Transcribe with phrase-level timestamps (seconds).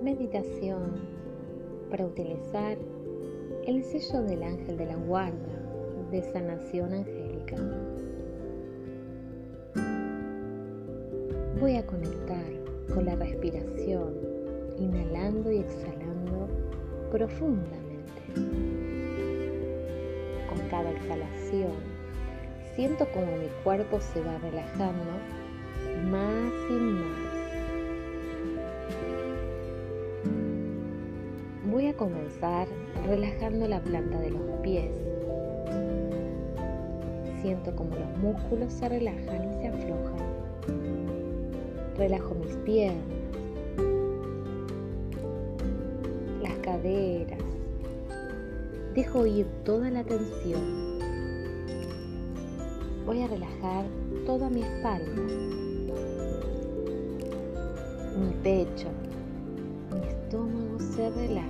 [0.00, 0.92] Meditación
[1.90, 2.78] para utilizar
[3.66, 5.34] el sello del ángel de la guarda
[6.12, 7.85] de sanación angélica.
[11.58, 12.44] Voy a conectar
[12.92, 14.14] con la respiración,
[14.78, 16.48] inhalando y exhalando
[17.10, 18.22] profundamente.
[20.48, 21.72] Con cada exhalación,
[22.74, 25.12] siento como mi cuerpo se va relajando
[26.10, 27.36] más y más
[31.72, 32.68] Voy a comenzar
[33.06, 34.90] relajando la planta de los pies.
[37.40, 40.25] Siento como los músculos se relajan y se aflojan.
[41.98, 43.02] Relajo mis piernas,
[46.42, 47.40] las caderas.
[48.94, 50.98] Dejo ir toda la tensión.
[53.06, 53.86] Voy a relajar
[54.26, 55.22] toda mi espalda,
[58.18, 58.88] mi pecho,
[59.90, 61.48] mi estómago se relaja.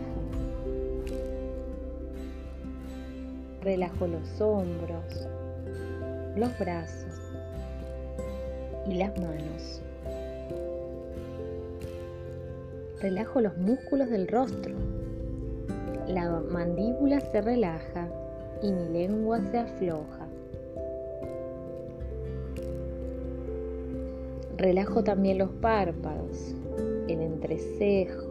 [3.62, 5.26] Relajo los hombros,
[6.36, 7.32] los brazos
[8.86, 9.82] y las manos.
[13.00, 14.74] Relajo los músculos del rostro.
[16.08, 18.08] La mandíbula se relaja
[18.62, 20.26] y mi lengua se afloja.
[24.56, 26.54] Relajo también los párpados,
[27.08, 28.30] el entrecejo,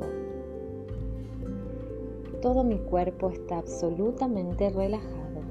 [2.45, 5.41] todo mi cuerpo está absolutamente relajado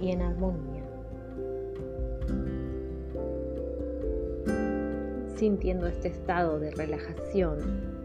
[0.00, 0.84] y en armonía.
[5.34, 8.03] Sintiendo este estado de relajación,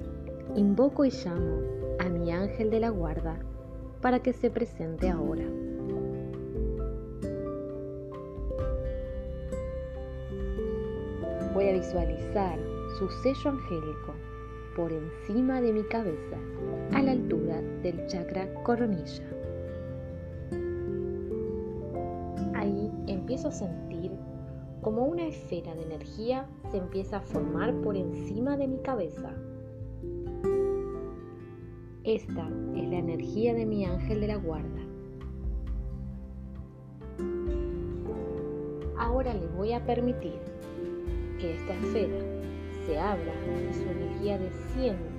[0.55, 1.61] invoco y llamo
[1.99, 3.37] a mi ángel de la guarda
[4.01, 5.45] para que se presente ahora.
[11.53, 12.59] Voy a visualizar
[12.97, 14.13] su sello angélico
[14.75, 16.37] por encima de mi cabeza
[16.93, 19.39] a la altura del chakra coronilla.
[23.29, 24.11] empiezo a sentir
[24.81, 29.35] como una esfera de energía se empieza a formar por encima de mi cabeza.
[32.03, 34.81] Esta es la energía de mi ángel de la guarda.
[38.97, 40.39] Ahora le voy a permitir
[41.39, 42.19] que esta esfera
[42.85, 43.33] se abra
[43.69, 45.09] y su energía descienda,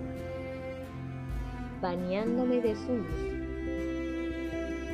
[1.83, 3.31] bañándome de su luz,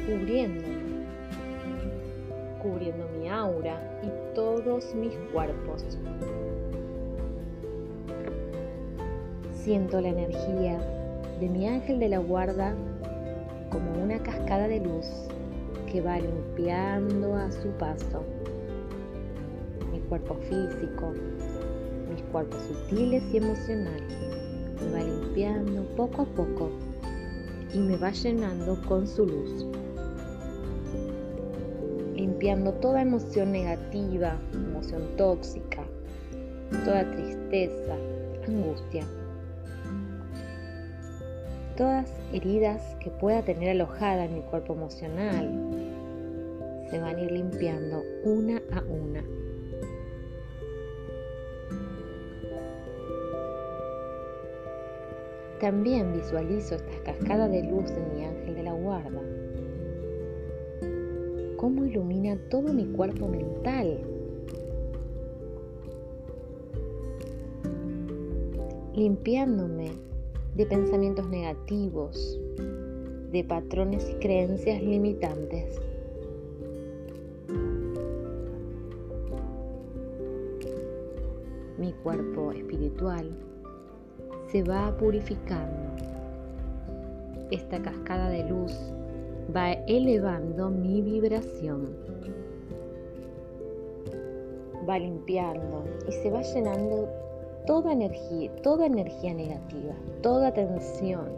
[0.07, 0.87] cubriéndome
[2.67, 5.85] cubriendo mi aura y todos mis cuerpos.
[9.53, 11.06] Siento la energía
[11.41, 12.75] de mi ángel de la guarda
[13.71, 15.07] como una cascada de luz
[15.91, 18.25] que va limpiando a su paso
[19.93, 21.13] mi cuerpo físico,
[22.11, 24.15] mis cuerpos sutiles y emocionales.
[24.83, 26.71] Me va limpiando poco a poco
[27.73, 29.67] y me va llenando con su luz
[32.37, 35.85] limpiando toda emoción negativa, emoción tóxica,
[36.85, 37.95] toda tristeza,
[38.47, 39.05] angustia,
[41.77, 45.51] todas heridas que pueda tener alojada en mi cuerpo emocional
[46.91, 49.25] se van a ir limpiando una a una.
[55.61, 59.21] También visualizo esta cascada de luz de mi ángel de la guarda
[61.57, 63.99] cómo ilumina todo mi cuerpo mental.
[68.95, 69.91] Limpiándome
[70.57, 72.41] de pensamientos negativos,
[73.31, 75.79] de patrones y creencias limitantes.
[81.79, 83.31] Mi cuerpo espiritual
[84.51, 85.91] se va purificando.
[87.51, 88.73] Esta cascada de luz
[89.55, 91.87] va elevando mi vibración.
[94.89, 97.26] Va limpiando y se va llenando
[97.67, 101.29] toda energía, toda energía negativa, toda tensión,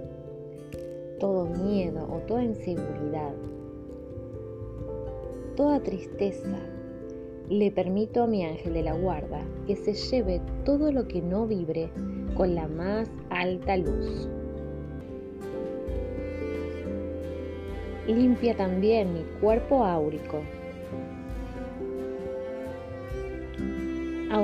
[1.19, 3.32] todo miedo o toda inseguridad,
[5.56, 6.58] toda tristeza.
[7.48, 11.46] Le permito a mi ángel de la guarda que se lleve todo lo que no
[11.46, 11.90] vibre
[12.36, 14.28] con la más alta luz.
[18.06, 20.40] limpia también mi cuerpo áurico.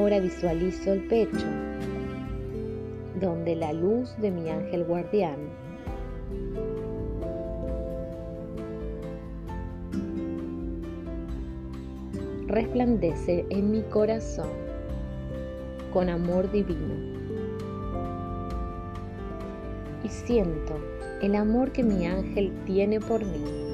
[0.04, 1.46] Ahora visualizo el pecho,
[3.22, 5.36] donde la luz de mi ángel guardián
[12.48, 14.50] resplandece en mi corazón
[15.90, 16.94] con amor divino.
[20.04, 20.78] Y siento
[21.22, 23.73] el amor que mi ángel tiene por mí.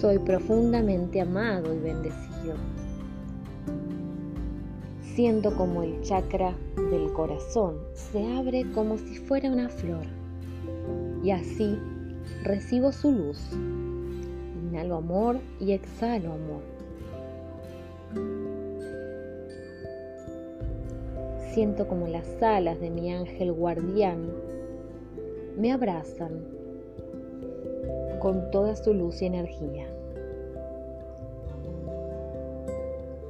[0.00, 2.54] Soy profundamente amado y bendecido.
[5.14, 6.54] Siento como el chakra
[6.90, 10.04] del corazón se abre como si fuera una flor.
[11.24, 11.78] Y así
[12.42, 13.40] recibo su luz.
[14.70, 16.62] Inhalo amor y exhalo amor.
[21.54, 24.30] Siento como las alas de mi ángel guardián
[25.56, 26.55] me abrazan
[28.18, 29.86] con toda su luz y energía.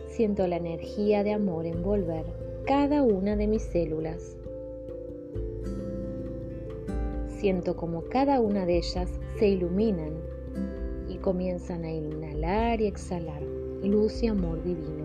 [0.08, 2.24] Siento la energía de amor envolver
[2.64, 4.36] cada una de mis células
[7.38, 10.14] Siento como cada una de ellas se iluminan
[11.06, 13.42] y comienzan a inhalar y exhalar
[13.84, 15.04] luz y amor divino.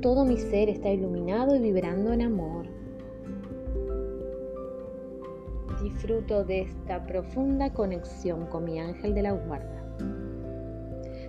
[0.00, 2.66] Todo mi ser está iluminado y vibrando en amor.
[5.82, 9.82] Disfruto de esta profunda conexión con mi ángel de la guarda.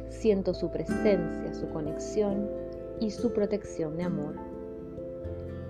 [0.10, 2.50] Siento su presencia, su conexión
[3.00, 4.36] y su protección de amor.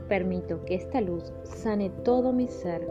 [0.08, 2.88] Permito que esta luz sane todo mi ser.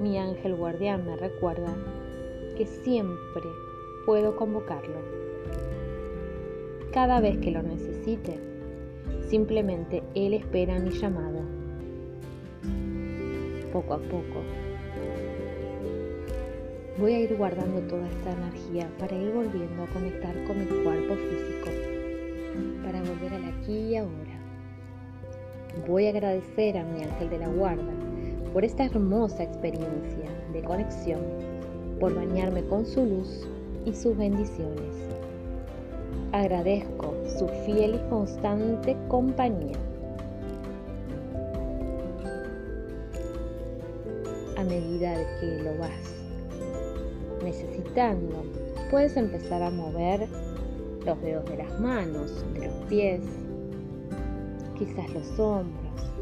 [0.00, 1.74] Mi ángel guardián me recuerda
[2.56, 3.42] que siempre
[4.04, 4.98] puedo convocarlo.
[6.92, 8.55] Cada vez que lo necesite,
[9.28, 11.40] simplemente Él espera mi llamado.
[13.72, 14.42] Poco a poco
[16.98, 21.14] Voy a ir guardando toda esta energía para ir volviendo a conectar con mi cuerpo
[21.14, 21.68] físico,
[22.82, 24.40] para volver al aquí y ahora.
[25.86, 27.92] Voy a agradecer a mi ángel de la guarda
[28.54, 31.20] por esta hermosa experiencia de conexión,
[32.00, 33.46] por bañarme con su luz
[33.84, 35.15] y sus bendiciones.
[36.32, 39.76] Agradezco su fiel y constante compañía.
[44.56, 46.14] A medida que lo vas
[47.42, 48.42] necesitando,
[48.90, 50.26] puedes empezar a mover
[51.04, 53.20] los dedos de las manos, de los pies,
[54.76, 56.12] quizás los hombros,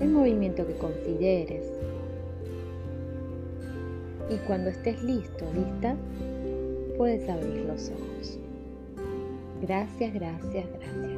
[0.00, 1.64] el movimiento que consideres.
[4.30, 5.96] Y cuando estés listo, lista,
[6.98, 8.38] puedes abrir los ojos.
[9.62, 11.17] Gracias, gracias, gracias.